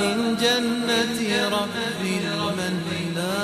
من 0.00 0.36
جنة 0.36 1.18
ربي 1.56 2.18
المنى. 2.18 3.34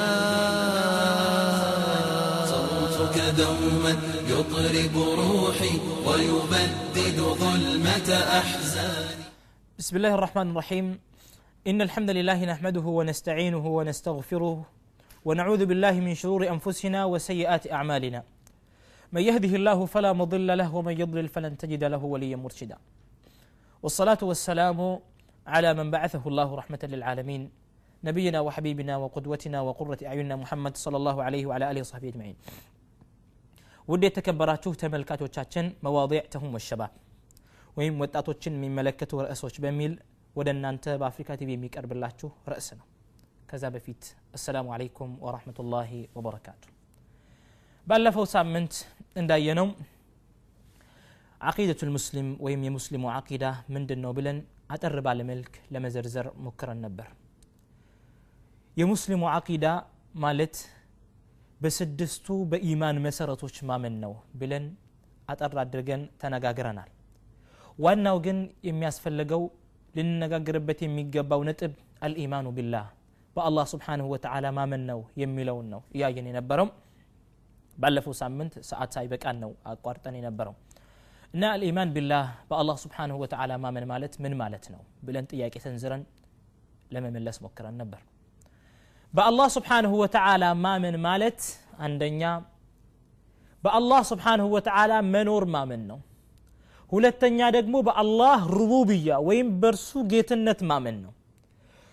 صوتك 2.46 3.16
دوما 3.38 3.92
يطرب 4.30 4.94
روحي 4.96 5.74
ويبدد 6.06 7.18
ظلمة 7.18 8.10
أحزاني. 8.38 9.24
بسم 9.78 9.96
الله 9.96 10.14
الرحمن 10.14 10.50
الرحيم. 10.50 10.98
إن 11.66 11.82
الحمد 11.82 12.10
لله 12.10 12.44
نحمده 12.44 12.80
ونستعينه 12.80 13.66
ونستغفره 13.66 14.64
ونعوذ 15.24 15.66
بالله 15.66 15.92
من 15.92 16.14
شرور 16.14 16.48
أنفسنا 16.48 17.04
وسيئات 17.04 17.72
أعمالنا. 17.72 18.22
من 19.12 19.22
يهده 19.22 19.56
الله 19.56 19.86
فلا 19.86 20.12
مضل 20.12 20.58
له 20.58 20.74
ومن 20.74 21.00
يضلل 21.00 21.28
فلن 21.28 21.58
تجد 21.58 21.84
له 21.84 22.04
وليا 22.04 22.36
مرشدا. 22.36 22.78
والصلاة 23.86 24.18
والسلام 24.22 24.78
على 25.46 25.70
من 25.78 25.90
بعثه 25.94 26.22
الله 26.26 26.48
رحمة 26.60 26.82
للعالمين 26.82 27.42
نبينا 28.04 28.38
وحبيبنا 28.40 28.94
وقدوتنا 28.96 29.58
وقرة 29.60 29.98
أعيننا 30.06 30.36
محمد 30.42 30.74
صلى 30.76 30.96
الله 30.96 31.16
عليه 31.22 31.46
وعلى 31.46 31.64
آله 31.70 31.80
وصحبه 31.80 32.08
أجمعين. 32.08 32.36
ودي 33.90 34.08
تكبراتو 34.10 34.74
تملكاتو 34.82 35.26
تشاتشن 35.26 35.66
مواضيع 35.86 36.22
تهم 36.34 36.50
والشباب. 36.54 36.90
ويم 37.76 37.94
وتاتوتشن 38.00 38.54
من 38.62 38.74
ملكتو 38.74 39.20
رأسوش 39.20 39.54
بميل 39.62 39.92
ودن 40.36 40.64
أنت 40.64 40.88
بأفريكا 40.88 41.34
تبي 41.38 41.56
ميك 41.56 41.78
أرب 41.78 41.92
رأسنا 42.48 42.84
كذا 43.48 43.68
بفيت 43.68 44.04
السلام 44.34 44.66
عليكم 44.74 45.08
ورحمة 45.24 45.58
الله 45.60 45.90
وبركاته 46.16 46.68
بل 47.86 48.12
فوسام 48.12 48.46
منت 48.52 48.74
إن 49.18 49.26
داينو 49.30 49.66
አቂደቱ 51.41 51.81
ልሙስሊም 51.89 52.29
ወይም 52.45 52.61
የሙስሊሙ 52.67 53.05
አቂዳ 53.17 53.45
ምንድን 53.75 53.99
ነው 54.05 54.11
ብለን 54.17 54.39
አጠር 54.73 54.95
ባለ 55.05 55.21
መልክ 55.29 55.53
ለመዘርዘር 55.73 56.27
ሞክረን 56.45 56.79
ነበር 56.85 57.07
የሙስሊሙ 58.77 59.23
አቂዳ 59.37 59.65
ማለት 60.23 60.55
በስድስቱ 61.61 62.27
በኢማን 62.51 62.97
መሰረቶች 63.05 63.55
ማመን 63.69 63.95
ነው 64.03 64.13
ብለን 64.39 64.65
አጠር 65.27 65.55
አድርገን 65.63 66.03
ተነጋግረናል 66.21 66.89
ዋናው 67.79 68.17
ግን 68.25 68.37
የሚያስፈልገው 68.67 69.43
ልንነጋግርበት 69.95 70.79
የሚገባው 70.85 71.41
ነጥብ 71.49 71.73
አልኢማኑ 72.05 72.47
ቢላህ 72.57 72.85
በአላህ 73.35 73.65
ስብሓንሁ 73.73 74.05
ወተዓላ 74.13 74.47
ማመን 74.57 74.83
ነው 74.89 74.99
የሚለውን 75.21 75.67
ነው 75.73 75.81
እያየን 75.95 76.27
የነበረው 76.31 76.67
ባለፈው 77.77 78.13
ሳምንት 78.21 78.53
ሰዓት 78.69 78.89
ሳይበቃን 78.95 79.37
ነው 79.43 79.51
አቋርጠን 79.71 80.15
የነበረው 80.19 80.55
እና 81.33 81.43
አልኢማን 81.55 81.89
ቢላህ 81.95 82.25
በአላህ 82.49 82.77
ስብሓንሁ 82.83 83.15
ወተዓላ 83.23 83.51
ማመን 83.63 83.85
ማለት 83.91 84.13
ምን 84.23 84.33
ማለት 84.41 84.65
ነው 84.73 84.81
ብለን 85.05 85.25
ጥያቄ 85.31 85.55
ሰንዝረን 85.65 86.01
ለመመለስ 86.95 87.37
ሞክረን 87.45 87.75
ነበር 87.81 88.01
በአላህ 89.13 89.47
ስብሓንሁ 89.55 89.91
ወተዓላ 90.01 90.43
ማመን 90.65 90.95
ማለት 91.07 91.39
አንደኛ 91.85 92.23
በአላህ 93.63 94.01
ስብሓንሁ 94.11 94.45
ወተዓላ 94.55 94.93
መኖር 95.13 95.43
ማመን 95.55 95.81
ነው 95.89 95.99
ሁለተኛ 96.91 97.39
ደግሞ 97.57 97.75
በአላህ 97.87 98.37
ሩቡብያ 98.59 99.17
ወይም 99.27 99.49
በእርሱ 99.61 99.91
ጌትነት 100.13 100.61
ማመን 100.71 100.95
ነው 101.03 101.11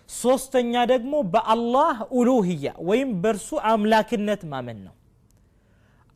ሶስተኛ 0.09 0.73
ደግሞ 0.91 1.13
በአላህ 1.33 1.97
ኡሉህያ 2.19 2.65
ወይም 2.89 3.09
በእርሱ 3.23 3.49
አምላክነት 3.71 4.41
ማመን 4.53 4.79
ነው 4.87 4.95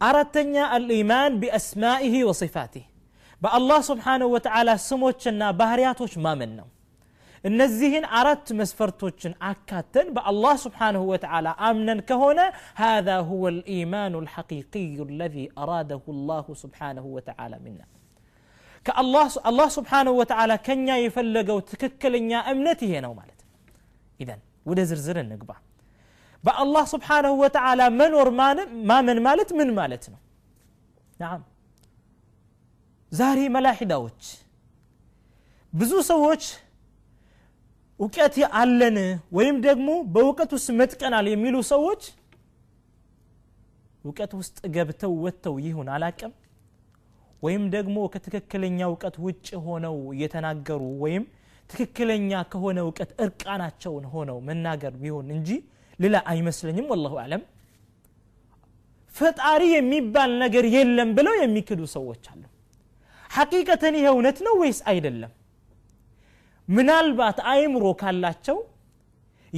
አራተኛ 0.01 0.55
አልኢማን 0.77 1.33
ቢአስማኢህ 1.41 2.15
ወሲፋቲህ 2.29 2.85
በአላህ 3.41 3.79
ስብሓንሁ 3.91 4.27
ወተዓላ 4.35 4.69
ስሞችና 4.89 5.41
ባህርያቶች 5.59 6.13
ማመን 6.25 6.51
ነው 6.59 6.67
እነዚህን 7.43 8.05
አራት 8.19 8.47
መስፈርቶችን 8.59 9.33
አካተን 9.49 10.07
በአላህ 10.15 10.53
ስብሓንሁ 10.65 11.01
ወተዓላ 11.13 11.47
አምነን 11.69 11.99
ከሆነ 12.09 12.39
هذا 12.83 13.15
هو 13.31 13.43
الإيمان 13.53 14.13
الحقيقي 14.23 14.95
الذي 15.09 15.45
أراده 15.61 16.03
الله 16.15 16.45
سبحانه 16.63 17.05
وتعالى 17.15 17.57
منا 17.65 17.85
ከአላህ 18.85 19.67
ስብሓንሁ 19.77 20.13
ወተዓላ 20.21 20.51
ከኛ 20.67 20.87
የፈለገው 21.05 21.57
ትክክለኛ 21.71 22.31
እምነት 22.53 22.79
ይሄ 22.85 22.93
ነው 23.05 23.11
ማለት 23.19 23.39
ኢዘን 24.19 24.41
ወደ 24.69 24.79
ዝርዝር 24.89 25.17
እንግባ 25.23 25.51
በአላህ 26.43 26.83
ስብሓንሁ 26.93 27.33
ወተዓላ 27.43 27.81
መኖር 27.99 28.29
ማመን 28.89 29.19
ማለት 29.27 29.49
ምን 29.59 29.69
ማለት 29.79 30.03
ነው 30.13 30.19
ናም 31.23 31.41
ዛሬ 33.12 33.38
መላሒዳዎች 33.54 34.22
ብዙ 35.72 35.92
ሰዎች 36.10 36.42
እውቀት 38.00 38.34
አለን 38.60 38.96
ወይም 39.36 39.56
ደግሞ 39.66 39.88
በእውቀት 40.14 40.50
ውስጥ 40.56 40.68
መጥቀናል 40.80 41.26
የሚሉ 41.30 41.56
ሰዎች 41.70 42.02
እውቀት 44.04 44.32
ውስጥ 44.40 44.58
ገብተው 44.74 45.12
ወጥተው 45.24 45.54
ይሁን 45.64 45.88
አላቅም? 45.94 46.32
ወይም 47.42 47.64
ደግሞ 47.74 47.96
ከትክክለኛ 48.12 48.78
እውቀት 48.90 49.16
ውጭ 49.24 49.48
ሆነው 49.66 49.96
እየተናገሩ 50.14 50.82
ወይም 51.02 51.24
ትክክለኛ 51.70 52.30
ከሆነ 52.52 52.78
እውቀት 52.86 53.10
እርቃናቸውን 53.24 54.04
ሆነው 54.12 54.38
መናገር 54.48 54.94
ቢሆን 55.02 55.28
እንጂ 55.36 55.48
ሌላ 55.98 56.16
አይመስለኝም። 56.32 56.86
ወላሁ 56.92 57.14
አለም 57.24 57.42
ፈጣሪ 59.14 59.62
የሚባል 59.74 60.32
ነገር 60.44 60.64
የለም 60.74 61.10
ብለው 61.18 61.34
የሚክዱ 61.42 61.80
ሰዎች 61.96 62.24
አሉ 62.32 62.42
حقيقة 63.36 63.74
تنيها 63.82 64.10
ونتنا 64.16 64.50
ويس 64.60 64.78
أيد 64.90 65.06
الله 65.12 65.30
منال 66.76 67.08
بات 67.20 67.38
أيمرو 67.54 67.90
كاللاتشو 68.00 68.58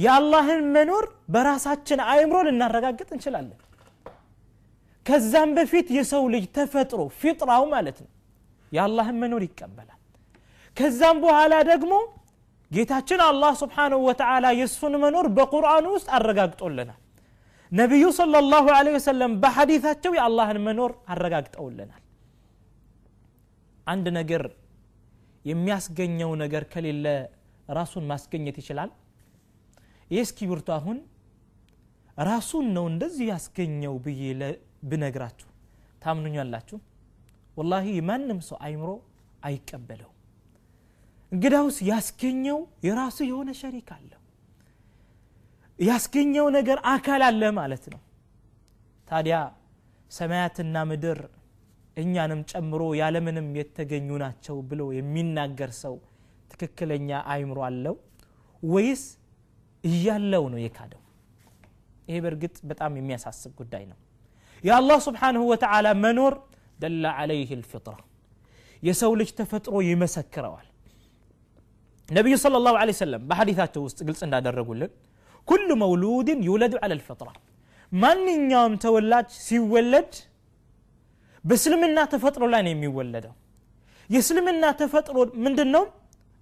يا 0.05 0.13
الله 0.19 0.47
المنور 0.59 1.03
براساتشن 1.33 1.99
أيمرو 2.13 2.41
لنا 2.47 2.65
الرقاقت 2.69 3.09
انشل 3.15 3.35
الله 3.41 3.57
كزام 5.07 5.49
بفيت 5.55 5.87
يسولج 5.99 6.45
تفترو 6.57 7.05
فطرة 7.21 7.55
ومالتنا 7.63 8.09
يا 8.77 8.81
الله 8.87 9.05
المنور 9.13 9.41
يكبلا 9.47 9.95
كزام 10.77 11.15
بو 11.21 11.29
على 11.39 11.57
دقمو 11.69 12.01
جيتاتشن 12.75 13.21
الله 13.31 13.51
سبحانه 13.63 13.97
وتعالى 14.07 14.49
يسفن 14.61 14.93
منور 15.05 15.25
بقرآن 15.39 15.85
وست 15.91 16.09
الرقاقت 16.17 16.61
لنا 16.77 16.95
نبي 17.79 18.03
صلى 18.19 18.37
الله 18.43 18.65
عليه 18.77 18.93
وسلم 18.99 19.31
بحديثاتشو 19.43 20.11
يا 20.19 20.23
الله 20.29 20.47
المنور 20.55 20.91
الرقاقت 21.13 21.55
لنا 21.79 21.95
አንድ 23.87 24.05
ነገር 24.19 24.43
የሚያስገኘው 25.45 26.31
ነገር 26.43 26.63
ከሌለ 26.73 27.05
ራሱን 27.69 28.03
ማስገኘት 28.11 28.57
ይችላል? 28.61 28.89
ይህ 30.11 30.21
እስኪብርቱ 30.25 30.67
አሁን 30.77 30.97
ራሱን 32.23 32.65
ነው 32.75 32.85
እንደዚህ 32.91 33.25
ያስገኘው 33.33 33.93
ብዬ 34.05 34.23
ብነግራችሁ 34.89 35.49
ታምኑኛላችሁ? 36.01 36.77
ወላሂ 37.57 37.87
ማንም 38.09 38.39
ሰው 38.49 38.57
አይምሮ 38.65 38.89
አይቀበለው። 39.43 40.11
እንግዳውስ 41.31 41.77
ያስገኘው 41.91 42.57
የራሱ 42.85 43.17
የሆነ 43.29 43.49
ሸሪክ 43.61 43.89
አለው 43.95 44.17
ያስገኘው 45.79 46.47
ነገር 46.57 46.77
አካል 46.93 47.21
አለ 47.27 47.43
ማለት 47.59 47.85
ነው። 47.93 48.01
ታዲያ 49.07 49.37
ሰማያትና 50.11 50.75
ምድር 50.89 51.19
እኛንም 51.97 52.41
ጨምሮ 52.51 52.83
ያለምንም 52.99 53.47
የተገኙ 53.59 54.09
ናቸው 54.23 54.57
ብሎ 54.69 54.81
የሚናገር 54.97 55.71
ሰው 55.83 55.95
ትክክለኛ 56.51 57.09
አይምሮ 57.33 57.59
አለው 57.67 57.95
ወይስ 58.63 59.03
እያለው 59.83 60.43
ነው 60.53 60.59
የካደው 60.63 61.01
ይሄ 62.07 62.17
በእርግጥ 62.25 62.55
በጣም 62.71 62.91
የሚያሳስብ 62.99 63.51
ጉዳይ 63.59 63.83
ነው 63.91 63.97
የአላህ 64.63 64.97
ስብሓንሁ 65.07 65.43
ወተዓላ 65.51 65.87
መኖር 66.03 66.33
ደላ 66.79 67.05
አለይህ 67.21 67.51
ልፍጥራ 67.61 67.95
የሰው 68.83 69.11
ልጅ 69.19 69.29
ተፈጥሮ 69.39 69.75
ይመሰክረዋል 69.89 70.67
ነቢዩ 72.09 72.35
صለ 72.43 72.55
ላሁ 72.65 72.75
ለ 72.89 72.93
ሰለም 73.01 73.21
በሐዲታቸው 73.29 73.81
ውስጥ 73.87 73.99
ግልጽ 74.07 74.21
እንዳደረጉልን 74.27 74.91
ኩሉ 75.47 75.69
መውሉድን 75.83 76.39
ይውለዱ 76.47 76.73
አለ 76.85 76.91
ልፍጥራ 76.99 77.29
ማንኛውም 77.91 78.73
ተወላጅ 78.83 79.29
ሲወለድ 79.45 80.11
በእስልምና 81.44 81.98
ተፈጥሮ 82.12 82.44
ላይ 82.52 82.62
ነው 82.66 82.72
የሚወለደው 82.74 83.34
የእስልምና 84.10 84.64
ተፈጥሮ 84.82 85.16
ምንድን 85.46 85.70
ነው 85.76 85.84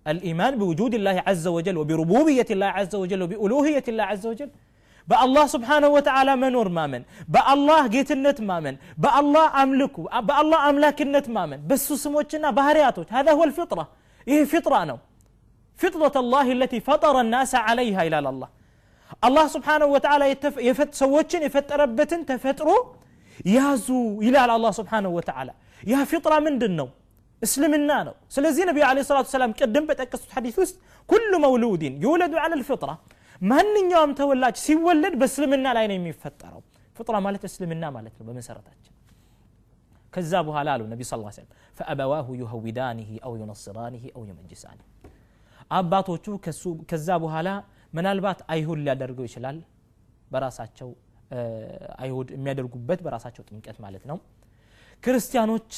الإيمان 0.06 0.52
بوجود 0.60 0.92
الله 0.98 1.16
عز 1.28 1.46
وجل 1.56 1.76
وبربوبية 1.81 2.48
الله 2.54 2.70
عز 2.78 2.94
وجل 3.02 3.20
وبألوهية 3.25 3.86
الله 3.92 4.06
عز 4.12 4.25
وجل 4.31 4.50
በአላህ 5.08 5.44
ስብሓንሁ 5.54 5.88
ወተዓላ 5.96 6.31
መኖር 6.42 6.69
ማመን 6.76 7.02
በአላህ 7.34 7.82
ጌትነት 7.94 8.38
ማመን 8.48 8.76
በአላህ 9.02 9.46
አምልኩ 9.62 9.96
በአላህ 10.28 10.60
አምላክነት 10.69 11.26
ማመን 11.36 11.60
በሱ 11.69 11.88
ስሞችና 12.04 12.44
ባህርያቶች 12.58 13.08
هذا 13.16 13.31
هو 13.36 13.42
الفطرة 13.48 13.84
ይህ 14.26 14.40
ፊጥራ 14.52 14.75
ነው 14.90 14.98
فطرة 15.78 16.14
الله 16.22 16.46
التي 16.56 16.78
فطر 16.88 17.14
الناس 17.25 17.52
عليها 17.69 18.00
ይላል 18.08 18.26
አላህ 18.32 18.48
አላህ 19.26 19.44
ስብሓንሁ 19.54 19.86
ወተዓላ 19.96 20.22
ሰዎችን 21.02 21.40
የፈጠረበትን 21.46 22.20
ተፈጥሮ 22.31 22.69
ያዙ 23.54 23.86
ይላል 24.26 24.50
አላህ 24.56 24.72
ስብሓንሁ 24.78 25.10
ወተዓላ 25.19 25.50
ያ 25.82 25.96
ፊጥራ 26.10 26.34
ምንድን 26.46 26.75
ነው 26.81 26.88
እስልምና 27.42 27.90
ነው 28.08 28.14
ስለዚህ 28.34 28.62
ነቢዩ 28.69 28.84
ለ 28.96 29.02
ሰላቱ 29.08 29.26
ሰላም 29.34 29.52
ቅድም 29.58 29.84
በጠቀሱት 29.88 30.31
ሐዲስ 30.36 30.56
ውስጥ 30.62 30.76
ኩሉ 31.08 31.32
መውሉድን 31.44 31.94
የወለዱ 32.04 32.34
አለ 32.44 32.52
ልፍጥራ 32.60 32.90
ማንኛውም 33.42 34.12
ተወላጅ 34.19 34.56
ሲወለድ 34.66 35.14
በእስልምና 35.20 35.66
ላይ 35.76 35.86
ነው 35.90 35.96
የሚፈጠረው 35.98 36.62
ፍጥራ 36.96 37.16
ማለት 37.26 37.42
እስልምና 37.48 37.84
ማለት 37.96 38.14
ነው 38.19 38.25
በመሰረታችን 38.28 38.92
ከዛ 40.12 40.32
በኋላ 40.48 40.69
አሉ 40.75 40.82
ነቢ 40.92 41.02
ስ 41.04 41.12
ሰለም 41.36 41.48
ፈአበዋሁ 41.78 42.26
ዩሀዊዳኒህ 42.42 43.08
አው 43.28 43.32
ዩነስራኒህ 43.40 44.04
አው 44.16 44.22
ዩመጅሳኒ 44.31 44.81
አባቶቹ 45.78 46.26
ከዛ 46.90 47.08
በኋላ 47.25 47.48
ምናልባት 47.92 48.40
አይሁድ 48.54 48.81
ሊያደርገው 48.86 49.25
ይችላል 49.28 49.58
በራሳቸው 50.31 50.88
አይሁድ 51.99 52.29
የሚያደርጉበት 52.35 52.99
በራሳቸው 53.05 53.43
ጥምቀት 53.49 53.77
ማለት 53.85 54.03
ነው። 54.09 54.17
ክርስቲያኖች 55.03 55.71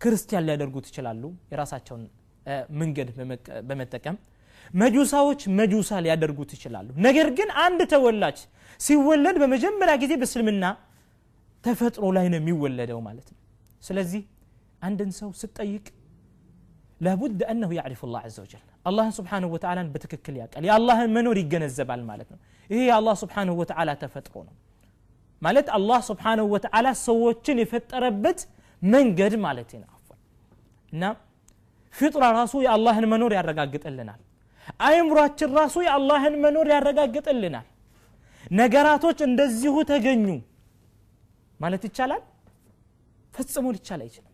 ክርስቲያን 0.00 0.44
ሊያደርጉት 0.46 0.86
ይችላሉ 0.90 1.22
የራሳቸውን 1.52 2.02
መንገድ 2.80 3.08
በመጠቀም። 3.68 4.16
መጁሳዎች 4.74 5.40
መጁሳ 5.58 5.90
ሊያደርጉት 6.04 6.50
ይችላሉ። 6.56 6.88
ነገር 7.06 7.28
ግን 7.38 7.48
አንድ 7.64 7.80
ተወላጅ 7.92 8.38
ሲወለድ 8.80 9.36
በመጀመሪያ 9.42 9.94
ጊዜ 10.02 10.12
በእስልምና 10.20 10.64
ተፈጥሮ 11.64 12.04
ላይ 12.16 12.26
ነው 12.32 12.38
የሚወለደው 12.40 12.98
ማለት 13.06 13.28
ነው። 13.32 13.38
ስለዚህ 13.82 14.22
አንድን 14.82 15.10
ሰው 15.18 15.30
ስጠይቅ 15.40 15.86
ላቡድ 17.00 17.40
አነሁ 17.52 17.70
ያዕሪፉ 17.78 18.02
ላ 18.12 18.20
ዘ 18.28 18.40
ወጀል። 18.44 18.62
አላህን 18.88 19.14
ስብሓንሁ 19.16 19.48
ወተላን 19.54 19.88
በትክክል 19.94 20.34
ያውቃል። 20.40 20.64
የአላህን 20.68 21.10
መኖር 21.16 21.36
ይገነዘባል 21.42 22.02
ማለት 22.10 22.28
ነው። 22.34 22.38
ይሄ 22.70 22.80
የአላህ 22.88 23.14
ስብሓንሁ 23.22 23.54
ወተላ 23.60 23.90
ተፈጥሮ 24.02 24.34
ነው። 24.48 24.54
ማለት 25.42 25.66
አላህ 25.76 25.98
ስብሓንሁ 26.08 26.44
ወተዓላ 26.54 26.88
ሰዎችን 27.06 27.56
የፈጠረበት 27.62 28.38
መንገድ 28.82 29.34
ማለት 29.46 29.70
ነው። 29.82 29.90
እና 30.92 31.04
ፊጥራ 31.94 32.22
ራሱ 32.38 32.54
የአላህን 32.64 33.06
መኖር 33.12 33.32
ያረጋግጥልናል። 33.38 34.20
አይምሯችን 34.86 35.50
ራሱ 35.58 35.76
የአላህን 35.86 36.34
መኖር 36.44 36.68
ያረጋግጥልናል። 36.74 37.66
ነገራቶች 38.54 39.18
እንደዚሁ 39.26 39.74
ተገኙ 39.90 40.26
ማለት 41.60 41.82
ይቻላል? 41.88 42.22
ፈጽሞ 43.32 43.66
ሊቻል 43.76 44.00
አይችልም። 44.04 44.32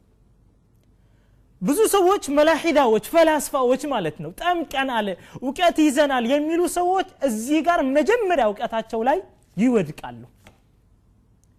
ብዙ 1.62 1.80
ሰዎች 1.94 2.24
መላሒዳዎች 2.36 3.04
ፈላስፋዎች 3.12 3.82
ማለት 3.92 4.16
ነው 4.22 4.30
ጠምቀናል 4.40 5.06
እውቀት 5.40 5.76
ይዘናል 5.84 6.24
የሚሉ 6.32 6.60
ሰዎች 6.76 7.08
እዚህ 7.28 7.58
ጋር 7.68 7.80
መጀመሪያ 7.96 8.44
እውቀታቸው 8.50 9.00
ላይ 9.08 9.18
ይወድቃሉ 9.56 10.22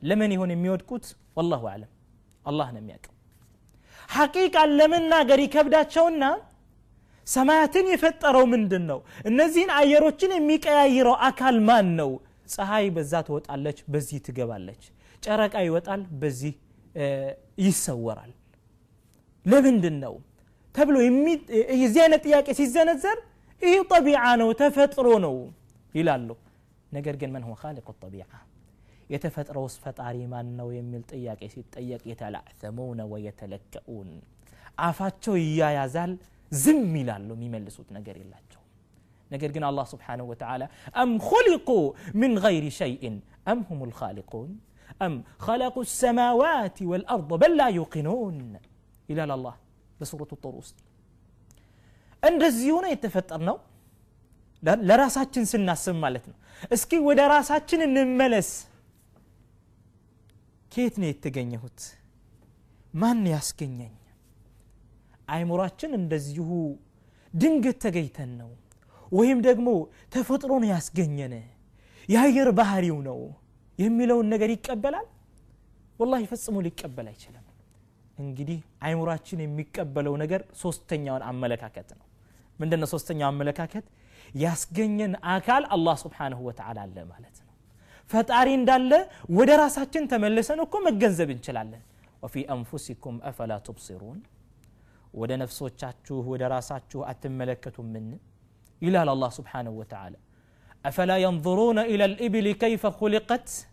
ለምን 0.02 0.32
ይሆን 0.37 0.50
የሚወድቁት 0.55 1.06
ወላሁ 1.38 1.62
አለም 1.72 1.90
አላህ 2.44 2.69
ነው 2.75 2.81
የሚያውቀው 2.82 3.14
ሐቂቃን 4.08 4.70
ለመናገር 4.78 5.40
ይከብዳቸውና 5.44 6.25
ሰማያትን 7.26 7.87
የፈጠረው 7.93 8.44
ምንድን 8.52 8.84
ነው 8.90 9.00
እነዚህን 9.31 9.70
አየሮችን 9.78 10.32
የሚቀያይረው 10.37 11.16
አካል 11.28 11.56
ማን 11.69 11.88
ነው 12.00 12.10
ፀሐይ 12.55 12.87
በዛ 12.96 13.12
ትወጣለች 13.26 13.78
በዚህ 13.94 14.19
ትገባለች 14.28 14.82
ጨረቃ 15.22 15.55
ይወጣል 15.66 16.02
በዚህ 16.22 16.55
ይሰወራል 17.64 18.32
ለምንድን 19.46 19.96
ነው 20.05 20.14
ተብሎ 20.75 20.96
የዚህ 21.82 22.00
አይነት 22.05 22.22
ጥያቄ 22.26 22.49
ሲዘነዘር 22.60 23.19
ይህ 23.62 23.78
ጠቢዓ 23.93 24.25
ነው 24.40 24.49
ተፈጥሮ 24.60 25.08
ነው 25.26 25.37
ይላሉ 25.94 26.28
ነገር 26.93 27.14
ግን 27.20 27.31
መን 27.34 27.44
ሁወ 27.46 27.55
ኻሊቁ 27.62 27.88
ጠቢዓ 28.02 28.26
የተፈጥሮውስ 29.14 29.75
ፈጣሪ 29.84 30.16
ማን 30.32 30.49
ነው 30.60 30.69
የሚል 30.78 31.02
ጥያቄ 31.12 31.40
ሲጠየቅ 31.55 32.02
የተላዕተሙነ 32.10 33.00
ወየተለከኡን 33.12 34.10
አፋቸው 34.87 35.34
ይያያዛል 35.43 36.12
ዝም 36.52 36.93
ይላሉ 37.00 37.28
የሚመልሱት 37.37 37.88
ነገር 37.96 38.16
የላቸው 38.22 38.62
ነገር 39.31 39.50
ግን 39.55 39.64
አላህ 39.70 39.87
ስብሓንሁ 39.93 40.26
ወተዓላ 40.32 40.62
አም 41.02 41.10
ኹሊቁ 41.28 41.70
ምን 42.20 42.32
ገይሪ 42.46 42.66
ሸይእን 42.81 43.19
አም 43.52 43.60
ሁም 43.70 43.82
ልኻሊቁን 43.93 44.50
أم 45.06 45.14
خلقوا 45.46 45.84
السماوات 45.88 46.78
والأرض 46.90 47.31
بل 47.43 47.52
لا 47.60 47.69
يوقنون 47.78 48.37
إلى 49.10 49.22
الله 49.37 49.55
بسورة 50.00 50.31
الطور 50.37 50.55
ውስጥ 50.62 50.76
እንደዚህ 52.22 52.69
ሆነ 52.76 52.87
የተፈጠር 52.93 53.40
ነው 53.49 53.56
ለራሳችን 54.88 55.44
ስናስብ 55.52 55.96
ማለት 56.05 56.25
ነው 56.31 56.37
እስኪ 56.76 56.90
ወደ 57.08 57.20
ራሳችን 57.34 57.81
እንመለስ 57.88 58.49
ከየት 60.73 60.95
ነው 61.01 61.07
የተገኘሁት? 61.09 61.79
ማን 62.93 63.19
ያስገኘኝ? 63.33 63.93
አይምሯችን 65.29 65.91
እንደዚሁ 65.99 66.49
ድንገት 67.33 67.77
ተገኝተን 67.83 68.31
ነው? 68.41 68.49
ወይም 69.11 69.39
ደግሞ 69.47 69.67
ተፈጥሮ 70.13 70.51
ነው 70.63 70.69
ያስገኘን? 70.75 71.33
የአየር 72.09 72.49
ባህሪው 72.51 72.97
ነው 73.09 73.19
የሚለውን 73.79 74.27
ነገር 74.33 74.49
ይቀበላል? 74.55 75.07
ወላሂ 75.99 76.23
ፈጽሞ 76.31 76.55
ሊቀበል 76.65 77.07
አይችልም። 77.11 77.45
እንግዲህ 78.19 78.57
አይምሯችን 78.85 79.39
የሚቀበለው 79.43 80.15
ነገር 80.23 80.41
ሶስተኛውን 80.61 81.23
አመለካከት 81.29 81.89
ነው። 81.99 82.05
ምንድነው 82.59 82.89
ሶስተኛው 82.93 83.27
አመለካከት? 83.27 83.85
ያስገኘን 84.43 85.13
አካል 85.35 85.63
አላህ 85.75 85.95
ስብሓንሁ 86.03 86.39
ወተዓላ 86.47 86.79
አለ 86.85 86.97
ማለት 87.11 87.37
ነው 87.39 87.43
فتاري 88.11 88.53
اندال 88.53 88.91
ودراساتين 89.38 90.07
تملسن 90.11 90.59
وكو 90.59 90.77
مجنزة 90.85 91.23
وفي 92.23 92.41
أنفسكم 92.55 93.13
أفلا 93.29 93.57
تبصرون 93.67 94.19
ودا 95.19 95.35
نفسو 95.44 95.67
تشاتشوه 95.67 96.25
أتم 97.11 97.31
ملكة 97.31 97.77
منه 97.83 98.17
إلى 98.83 99.11
الله 99.13 99.29
سبحانه 99.39 99.69
وتعالى 99.69 100.17
أفلا 100.85 101.17
ينظرون 101.17 101.79
إلى 101.79 102.05
الإبل 102.05 102.45
كيف 102.63 102.83
خلقت 103.00 103.67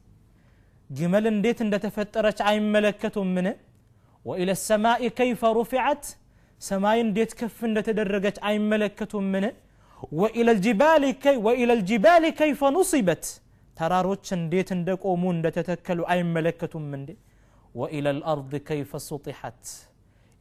جمل 0.90 1.42
ديت 1.42 1.60
اندا 1.64 1.76
تفترت 1.84 2.38
عين 2.48 2.72
ملكة 2.72 3.16
منه 3.36 3.54
وإلى 4.28 4.52
السماء 4.52 5.08
كيف 5.08 5.44
رفعت 5.44 6.06
سماء 6.58 7.10
ديت 7.16 7.32
كف 7.32 7.64
اندا 7.64 7.80
تدرجت 7.80 8.36
عين 8.46 8.62
ملكة 8.72 9.20
منه 9.20 9.52
وإلى 10.12 10.50
الجبال 10.52 11.10
كي 11.10 11.36
وإلى 11.36 11.72
الجبال 11.72 12.28
كيف 12.28 12.64
نصبت 12.64 13.24
ተራሮች 13.76 14.26
እንዴት 14.36 14.70
እንደቆሙ 14.76 15.22
እንደተተከሉ 15.34 16.00
አይመለከቱም 16.12 16.88
እንዴ 16.98 17.10
ወኢለ 17.74 18.06
ልአርድ 18.16 18.52
ከይፈ 18.68 18.92
ሱጢሐት 19.06 19.64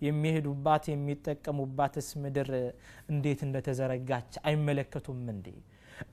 የሚሄዱባት 0.02 0.84
የሚጠቀሙባትስ 0.92 2.10
ምድር 2.24 2.50
እንዴት 3.12 3.40
እንደተዘረጋች 3.48 4.32
አይመለከቱም 4.50 5.22
እንዴ 5.34 5.48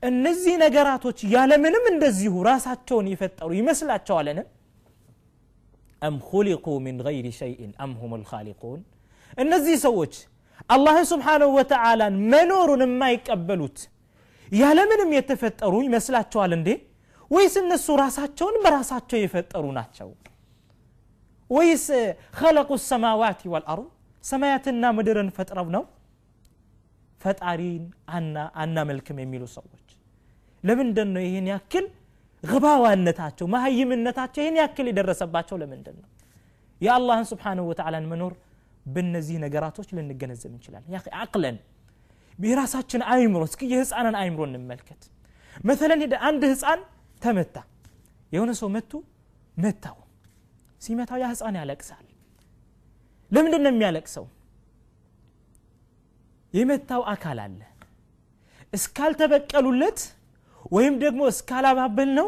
እነዚህ 0.09 0.55
ነገራቶች 0.63 1.19
ያለምንም 1.33 1.85
እንደዚሁ 1.91 2.33
ራሳቸውን 2.49 3.05
የፈጠሩ 3.11 3.49
ይመስላቸዋለን 3.59 4.39
አም 6.01 6.17
ሁሊቁ 6.29 6.65
ሚን 6.85 6.97
ገይሪ 7.05 7.27
ሸይእን 7.37 7.71
አም 7.83 7.93
ሁም 8.01 8.11
ልካሊቁን 8.21 8.81
እነዚህ 9.37 9.77
ሰዎች 9.85 10.15
አላህ 10.75 10.97
ስብሓንሁ 11.11 11.49
ወተዓላን 11.57 12.15
መኖሩን 12.33 12.81
የማይቀበሉት 12.85 13.79
ያለምንም 14.47 15.09
የተፈጠሩ 15.17 15.73
ይመስላቸዋል 15.87 16.51
እንዴ 16.57 16.69
ወይስ 17.30 17.54
እነሱ 17.62 17.86
ራሳቸውን 18.02 18.56
በራሳቸው 18.64 19.18
የፈጠሩ 19.22 19.64
ናቸው 19.78 20.08
ወይስ 21.50 21.86
ኸለቁ 22.38 22.70
ሰማዋት 22.88 23.40
ወልአርድ 23.52 23.88
ሰማያትና 24.24 24.84
ምድርን 24.96 25.30
ፈጥረው 25.36 25.66
ነው 25.76 25.82
ፈጣሪን 27.20 27.82
አናመልክም 28.62 29.18
የሚሉ 29.22 29.42
ሰዎች 29.56 29.86
ለምንድን 30.64 31.08
ነው 31.14 31.22
ይህን 31.26 31.46
ያክል 31.52 31.86
ግባዋነታቸው 32.42 33.46
መሀይምነታቸው 33.54 34.40
ይህን 34.44 34.56
ያክል 34.60 34.86
የደረሰባቸው 34.90 35.56
ለምንድን 35.62 35.96
ነው 36.02 36.08
የአላህን 36.80 37.26
ስብሓንሁ 37.30 37.64
ወተዓላን 37.70 38.06
መኖር 38.12 38.32
በእነዚህ 38.86 39.36
ነገራቶች 39.44 39.88
ልንገነዘብ 39.96 40.50
እንችላለን 40.54 40.90
ያ 40.94 41.00
አቅለን 41.22 41.58
የራሳችን 42.38 43.02
አይምሮ 43.12 43.42
እስኪ 43.48 43.62
የህፃንን 43.72 44.16
አይምሮ 44.22 44.42
እንመልከት 44.48 45.02
መተለን 45.64 46.00
ሄደ 46.04 46.14
አንድ 46.28 46.42
ህፃን 46.52 46.80
ተመታ። 47.21 47.55
የሆነ 48.31 48.51
ሰው 48.59 48.69
መቱ 48.75 48.91
መታው። 49.55 49.97
ሲመታው 50.81 51.17
ያ 51.21 51.27
ህፃን 51.31 51.55
ያለቅሳል። 51.59 52.05
ለምንድን 53.31 53.61
ነው 53.65 53.71
የሚያለቅሰው? 53.73 54.25
የመታው 56.53 57.01
አካል 57.13 57.39
አለ። 57.45 57.59
እስካልተበቀሉለት 58.73 59.99
ወይም 60.71 60.95
ደግሞ 61.03 61.21
እስካላባበል 61.31 62.09
ነው 62.19 62.27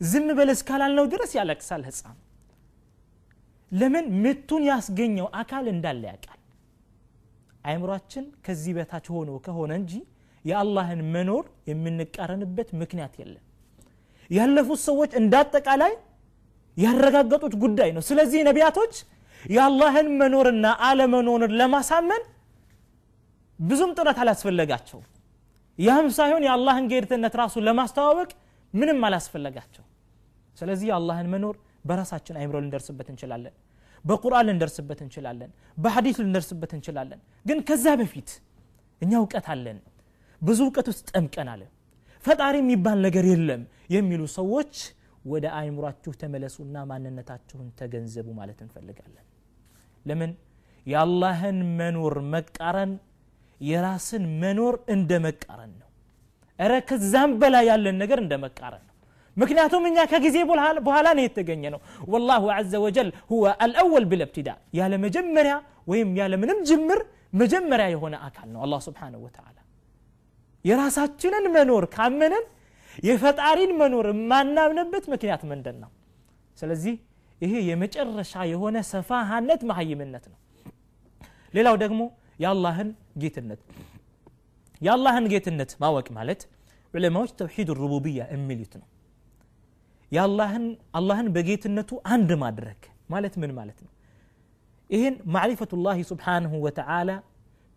ዝም 0.00 0.28
በለ 0.38 0.50
እስካላልነው 0.56 1.06
ድረስ 1.12 1.32
ያለቅሳል 1.38 1.82
ህፃን። 1.88 2.16
ለምን? 3.72 4.06
ምቱን 4.22 4.62
ያስገኘው 4.70 5.26
አካል 5.40 5.64
እንዳለ 5.72 6.02
ያውቃል። 6.10 6.40
አይምሯችን 7.64 8.24
ከዚህ 8.46 8.72
በታች 8.76 9.06
ሆኖ 9.14 9.30
ከሆነ 9.46 9.72
እንጂ 9.80 9.92
የአላህን 10.44 11.00
መኖር 11.14 11.44
የምንቃረንበት 11.70 12.68
ምክንያት 12.80 13.14
የለም 13.20 13.44
ያለፉት 14.29 14.79
ሰዎች 14.87 15.11
እንዳጠቃላይ 15.21 15.93
ያረጋገጡት 16.77 17.53
ጉዳይ 17.63 17.89
ነው 17.95 18.03
ስለዚህ 18.09 18.41
ነቢያቶች 18.49 18.93
የአላህን 19.45 20.07
መኖርና 20.21 20.65
አለመኖርን 20.87 21.53
ለማሳመን 21.59 22.23
ብዙም 23.59 23.91
ጥረት 23.97 24.17
አላስፈለጋቸው 24.23 24.99
ያም 25.79 26.07
ሳይሆን 26.17 26.43
የአላህን 26.47 26.85
ጌትነት 26.91 27.33
ራሱ 27.41 27.55
ለማስተዋወቅ 27.67 28.29
ምንም 28.73 28.99
አላስፈለጋቸው 29.07 29.85
ስለዚህ 30.57 30.87
የአላህን 30.91 31.27
መኖር 31.33 31.55
በራሳችን 31.89 32.37
አይምሮ 32.39 32.55
ልንደርስበት 32.63 33.07
እንችላለን 33.13 33.53
በቁርአን 34.05 34.45
ልንደርስበት 34.49 34.99
እንችላለን 35.05 35.49
በሐዲስ 35.77 36.17
ልንደርስበት 36.23 36.71
እንችላለን 36.77 37.19
ግን 37.45 37.59
ከዛ 37.69 37.95
በፊት 38.01 38.29
እኛ 39.01 39.11
እውቀት 39.21 39.47
አለን 39.53 39.77
ብዙ 40.41 40.59
እውቀት 40.67 40.87
ውስጥ 40.91 41.07
ጠምቀናል 41.11 41.61
ፈጣሪ 42.23 42.55
የሚባል 42.61 42.97
ነገር 43.07 43.25
የለም 43.31 43.61
የሚሉ 43.95 44.21
ሰዎች 44.37 44.73
ወደ 45.25 45.45
አይምሯችሁ 45.59 46.11
ተመለሱና 46.21 46.75
ማንነታችሁን 46.89 47.67
ተገንዘቡ 47.79 48.27
ማለት 48.39 48.59
እንፈልጋለን 48.65 49.25
ለምን 50.05 50.31
የአላህን 50.85 51.57
መኖር 51.79 52.15
መቃረን 52.35 52.91
የራስን 53.61 54.25
መኖር 54.43 54.75
እንደ 54.95 55.11
መቃረን 55.25 55.71
ነው 55.79 55.87
እረ 56.59 56.73
ከዛም 56.89 57.31
በላይ 57.41 57.65
ያለን 57.69 57.97
ነገር 58.03 58.19
እንደ 58.23 58.33
መቃረን 58.45 58.83
ነው 58.83 58.95
ምክንያቱም 59.37 59.83
እኛ 59.89 59.99
ከጊዜ 60.11 60.37
በኋላ 60.85 61.07
ነው 61.17 61.23
የተገኘ 61.25 61.63
ነው 61.75 61.81
ወላሁ 62.13 62.43
ዘ 62.71 62.81
ወጀል 62.85 63.09
ሁወ 63.31 63.45
አልአወል 63.65 64.05
ብልብትዳ 64.11 64.49
ያለ 64.79 64.93
መጀመሪያ 65.05 65.55
ወይም 65.91 66.09
ያለ 66.21 66.33
ምንም 66.43 66.59
ጅምር 66.69 67.01
መጀመሪያ 67.41 67.87
የሆነ 67.95 68.15
አካል 68.27 68.47
ነው 68.55 68.61
አላህ 68.65 68.79
ስብሓንሁ 68.87 69.19
ወተዓላ 69.27 69.55
የራሳችንን 70.65 71.45
መኖር 71.55 71.83
ካመንን 71.95 72.45
የፈጣሪን 73.03 73.71
መኖር 73.81 74.07
የማናምንበት 74.11 75.05
ምክንያት 75.13 75.41
ምንድን 75.51 75.77
ነው 75.83 75.91
ስለዚህ 76.57 76.95
ይሄ 77.41 77.53
የመጨረሻ 77.69 78.33
የሆነ 78.51 78.77
ሰፋሃነት 78.91 79.61
መሀይምነት 79.69 80.25
ነው 80.31 80.37
ሌላው 81.53 81.75
ደግሞ 81.83 82.01
የአላህን 82.43 82.89
ጌትነት 83.21 83.61
የአላህን 84.81 85.25
ጌትነት 85.33 85.71
ማወቅ 85.83 86.07
ማለት 86.17 86.41
ዑለማዎች 86.93 87.31
ተውሒድ 87.39 87.69
ሩቡብያ 87.79 88.21
የሚሉት 88.33 88.73
ነው 88.81 88.87
የአላህን 90.11 90.65
አላህን 90.99 91.27
በጌትነቱ 91.35 91.91
አንድ 92.13 92.29
ማድረግ 92.43 92.79
ማለት 93.13 93.33
ምን 93.41 93.51
ማለት 93.59 93.79
ነው 93.85 93.91
ይህን 94.89 95.15
ማዕሪፈቱ 95.35 95.73
ላህ 95.85 95.97
ስብሓንሁ 96.11 96.51
ወተዓላ 96.65 97.09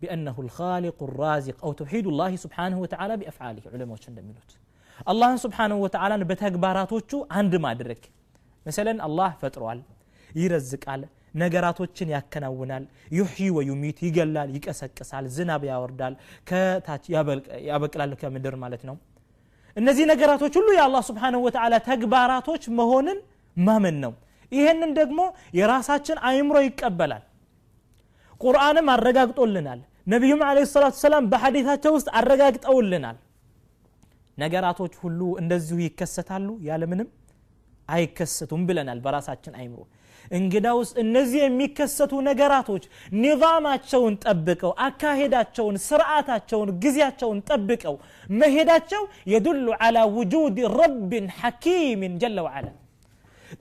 بأنه 0.01 0.37
الخالق 0.45 0.97
الرازق 1.09 1.57
أو 1.65 1.71
توحيد 1.81 2.05
الله 2.11 2.31
سبحانه 2.45 2.77
وتعالى 2.83 3.13
بأفعاله 3.21 3.63
علماء 3.73 3.97
እንደሚሉት 4.11 4.51
አላህን 5.11 5.37
ስብሓንሁ 5.45 5.77
ወተዓላን 5.85 6.23
በተግባራቶቹ 6.29 7.11
አንድ 7.39 7.53
ማድረግ 7.65 8.01
መሰለን 8.65 8.97
አላህ 9.07 9.29
ፈጥሯል 9.41 9.79
ይረዝቃል 10.31 11.01
ነገራቶችን 11.41 12.11
ያከናውናል 12.15 12.83
ዩሕይ 13.17 13.49
ወዩሚት 13.57 13.97
ይገላል 14.07 14.49
ይቀሰቅሳል 14.57 15.25
ዝናብ 15.35 15.63
ያወርዳል 15.71 16.13
ከታች 16.49 17.05
ያበቅላል 17.69 18.11
ከምድር 18.21 18.55
ማለት 18.63 18.83
ነው 18.89 18.95
እነዚህ 19.77 20.05
ነገራቶች 20.13 20.53
ሁሉ 20.59 20.69
የአላህ 20.77 21.03
ስብሓንሁ 21.09 21.39
ወተዓላ 21.47 21.75
ተግባራቶች 21.89 22.63
መሆንን 22.79 23.19
ማመን 23.57 23.97
ነው 24.05 24.13
ይህንን 24.51 24.91
ደግሞ 24.99 25.19
የራሳችን 25.59 26.17
አይምሮ 26.29 26.57
ይቀበላል 26.67 27.23
ቁርአንም 28.41 28.87
አረጋግጦልናል 28.93 29.81
ነቢዩም 30.13 30.41
አለ 30.47 30.59
ሰላቱ 30.71 30.95
ሰላም 31.03 31.27
በሐዲታቸው 31.31 31.91
ውስጥ 31.97 32.09
አረጋግጠውልናል 32.19 33.17
ነገራቶች 34.37 34.93
ሁሉ 35.03 35.21
እንደዚሁ 35.41 35.77
ይከሰታሉ 35.85 36.47
ያለምንም 36.69 37.09
አይከሰቱም 37.89 38.61
ብለናል 38.67 38.99
በራሳችን 39.05 39.55
አይምሮ 39.59 39.81
እንግዳውስ 40.31 40.89
እነዚህ 41.03 41.39
የሚከሰቱ 41.43 42.13
ነገራቶች 42.27 42.83
ኒዛማቸውን 43.23 44.13
ጠብቀው 44.25 44.71
አካሄዳቸውን 44.85 45.77
ስርዓታቸውን 45.87 46.69
ጊዜያቸውን 46.83 47.39
ጠብቀው 47.49 47.95
መሄዳቸው 48.35 49.03
የዱሉ 49.33 49.67
ዓላ 49.81 50.05
ውጁድ 50.15 50.57
ረብን 50.77 51.27
ሐኪምን 51.39 52.15
ጀለ 52.23 52.37
ወዓላ 52.47 52.67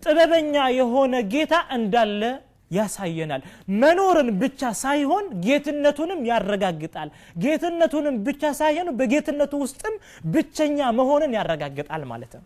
ጥበበኛ 0.02 0.54
የሆነ 0.78 1.14
ጌታ 1.32 1.54
እንዳለ 1.78 2.22
ያሳየናል። 2.71 3.41
መኖርን 3.81 4.29
ብቻ 4.41 4.71
ሳይሆን 4.81 5.25
ጌትነቱንም 5.45 6.21
ያረጋግጣል። 6.29 7.09
ጌትነቱንም 7.43 8.15
ብቻ 8.27 8.51
ሳይሆን 8.59 8.89
በጌትነቱ 8.99 9.53
ውስጥም 9.63 9.95
ብቸኛ 10.33 10.89
መሆንን 10.99 11.33
ያረጋግጣል 11.37 12.03
ማለት 12.11 12.33
ነው። 12.39 12.45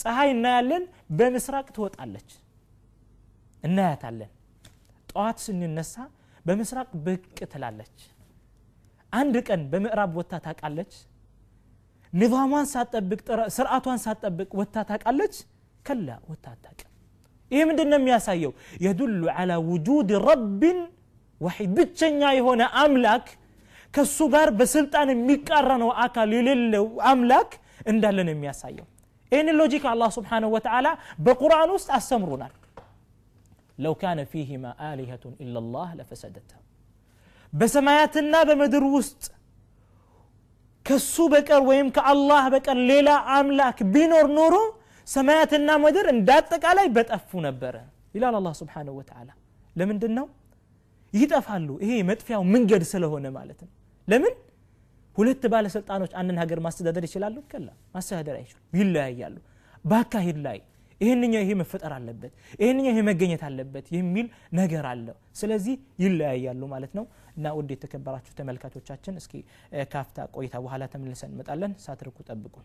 ፀሐይ 0.00 0.30
እናያለን 0.34 0.84
በምስራቅ 1.18 1.66
ትወጣለች። 1.76 2.30
እናያታለን። 3.62 4.30
ጠዋት 5.08 5.38
ስንነሳ 5.44 5.94
በምስራቅ 6.44 6.88
ብቅ 7.04 7.22
ትላለች። 7.52 7.96
አንድ 9.12 9.34
ቀን 9.48 9.62
በምዕራብ 9.72 10.12
ወጥታ 10.18 10.34
ታውቃለች። 10.46 10.92
ንዛሟን 12.12 12.66
ሳጠብቅ 12.72 13.20
ስርዓቷን 13.56 14.00
ሳጠብቅ 14.04 14.50
ወጥታ 14.60 14.78
ታውቃለች። 14.90 15.34
ከላ 15.86 16.08
ወጥታ 16.30 16.46
አታውቅም 16.54 16.88
ይህ 17.51 17.63
ምንድን 17.69 17.89
ነው 17.91 17.99
የሚያሳየው 17.99 18.51
የዱሉ 18.85 19.21
ዓላ 19.35 19.51
ውጁድ 19.69 20.09
ረብን 20.27 20.79
ዋሒድ 21.41 21.71
ብቸኛ 21.77 22.21
የሆነ 22.37 22.61
አምላክ 22.81 23.25
ከሱ 23.93 24.17
ጋር 24.33 24.49
በስልጣን 24.59 25.09
የሚቃረነው 25.13 25.91
አካል 26.05 26.31
የሌለው 26.37 26.85
አምላክ 27.11 27.51
እንዳለ 27.91 28.17
ነው 28.27 28.33
የሚያሳየው 28.35 28.87
ይህን 29.31 29.49
ሎጂክ 29.59 29.83
አላህ 29.91 30.09
ስብሓንሁ 30.17 30.49
ወተዓላ 30.55 30.87
በቁርአን 31.25 31.69
ውስጥ 31.75 31.89
አስተምሩናል 31.97 32.53
ለው 33.77 33.93
ካነ 34.01 34.19
ፊህማ 34.31 34.65
አሊሀቱን 34.87 35.33
ኢላላህ 35.43 35.89
ለፈሰደታ 35.99 36.51
በሰማያትና 37.53 38.35
በምድር 38.49 38.85
ውስጥ 38.95 39.23
ከሱ 40.85 41.15
በቀር 41.33 41.61
ወይም 41.69 41.87
ከአላህ 41.95 42.43
በቀር 42.53 42.77
ሌላ 42.91 43.09
አምላክ 43.37 43.79
ቢኖር 43.93 44.27
ኖሮ 44.37 44.55
ሰማያትና 45.08 45.70
ምድር 45.84 46.06
እንዳጠቃላይ 46.12 46.86
በጠፉ 46.96 47.40
ነበረ 47.46 47.74
ይላል 48.14 48.34
አላህ 48.40 48.52
ስብሓንሁ 48.60 48.94
ወተዓላ። 48.98 49.30
ለምንድን 49.76 50.12
ነው 50.18 50.26
ይጠፋሉ። 51.12 51.68
ይሄ 51.84 51.92
መጥፊያው 52.10 52.42
መንገድ 52.54 52.82
ስለሆነ 52.92 53.26
ማለት 53.36 53.60
ነው። 53.64 53.70
ለምን? 54.08 54.34
ሁለት 55.16 55.42
ባለስልጣኖች 55.52 56.12
አንድን 56.20 56.36
ሀገር 56.42 56.58
ማስተዳደር 56.66 57.04
ይችላሉ? 57.08 57.36
ከላ 57.50 57.66
ማስተዳደር 57.94 58.36
አይችሉም። 58.40 58.62
ይለያያሉ። 58.78 59.36
በአካሄድ 59.84 60.38
ላይ 60.46 60.58
ይህንኛው 61.00 61.42
ይሄ 61.44 61.52
መፈጠር 61.60 61.92
አለበት 61.96 62.32
ይህንኛው 62.60 62.92
ይሄ 62.92 63.00
መገኘት 63.08 63.42
አለበት 63.48 63.86
የሚል 63.96 64.26
ነገር 64.54 64.84
አለው። 64.90 65.16
ስለዚህ 65.34 65.74
ይለያያሉ 66.04 66.62
ማለት 66.74 66.92
ነው። 66.98 67.04
እና 67.36 67.52
ውድ 67.58 67.70
የተከበራችሁ 67.74 68.32
ተመልካቾቻችን 68.40 69.14
እስኪ 69.20 69.34
ካፍታ 69.92 70.26
ቆይታ 70.36 70.54
በኋላ 70.64 70.86
ተመልሰን 70.94 71.30
እንመጣለን። 71.32 71.74
ሳትርኩ 71.84 72.16
ጠብቁን 72.28 72.64